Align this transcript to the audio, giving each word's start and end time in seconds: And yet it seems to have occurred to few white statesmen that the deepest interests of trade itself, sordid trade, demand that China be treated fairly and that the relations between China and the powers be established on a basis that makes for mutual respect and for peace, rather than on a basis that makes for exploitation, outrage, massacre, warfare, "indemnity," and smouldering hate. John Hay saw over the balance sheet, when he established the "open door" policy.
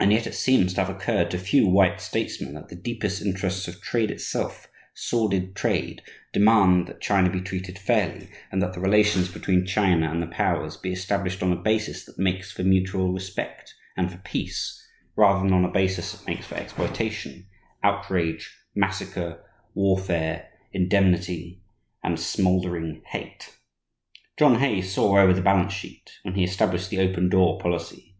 And 0.00 0.12
yet 0.12 0.28
it 0.28 0.34
seems 0.36 0.72
to 0.74 0.84
have 0.84 0.96
occurred 0.96 1.32
to 1.32 1.36
few 1.36 1.66
white 1.66 2.00
statesmen 2.00 2.54
that 2.54 2.68
the 2.68 2.76
deepest 2.76 3.20
interests 3.20 3.66
of 3.66 3.82
trade 3.82 4.08
itself, 4.12 4.68
sordid 4.94 5.56
trade, 5.56 6.00
demand 6.32 6.86
that 6.86 7.00
China 7.00 7.28
be 7.28 7.40
treated 7.40 7.76
fairly 7.76 8.28
and 8.52 8.62
that 8.62 8.72
the 8.72 8.78
relations 8.78 9.28
between 9.28 9.66
China 9.66 10.08
and 10.08 10.22
the 10.22 10.28
powers 10.28 10.76
be 10.76 10.92
established 10.92 11.42
on 11.42 11.50
a 11.52 11.56
basis 11.56 12.04
that 12.04 12.20
makes 12.20 12.52
for 12.52 12.62
mutual 12.62 13.12
respect 13.12 13.74
and 13.96 14.12
for 14.12 14.18
peace, 14.18 14.80
rather 15.16 15.40
than 15.42 15.52
on 15.52 15.64
a 15.64 15.72
basis 15.72 16.12
that 16.12 16.24
makes 16.24 16.46
for 16.46 16.54
exploitation, 16.54 17.48
outrage, 17.82 18.56
massacre, 18.76 19.44
warfare, 19.74 20.50
"indemnity," 20.72 21.60
and 22.04 22.20
smouldering 22.20 23.02
hate. 23.06 23.58
John 24.38 24.60
Hay 24.60 24.82
saw 24.82 25.18
over 25.18 25.32
the 25.32 25.42
balance 25.42 25.72
sheet, 25.72 26.12
when 26.22 26.34
he 26.34 26.44
established 26.44 26.90
the 26.90 27.00
"open 27.00 27.28
door" 27.28 27.58
policy. 27.58 28.14